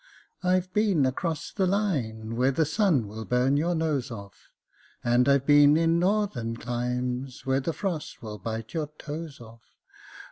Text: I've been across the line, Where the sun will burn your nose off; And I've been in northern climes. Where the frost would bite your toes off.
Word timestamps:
I've 0.41 0.73
been 0.73 1.05
across 1.05 1.51
the 1.51 1.67
line, 1.67 2.35
Where 2.35 2.49
the 2.49 2.65
sun 2.65 3.07
will 3.07 3.23
burn 3.23 3.55
your 3.55 3.75
nose 3.75 4.09
off; 4.09 4.49
And 5.03 5.29
I've 5.29 5.45
been 5.45 5.77
in 5.77 5.99
northern 5.99 6.57
climes. 6.57 7.45
Where 7.45 7.59
the 7.59 7.71
frost 7.71 8.23
would 8.23 8.41
bite 8.41 8.73
your 8.73 8.87
toes 8.97 9.39
off. 9.39 9.61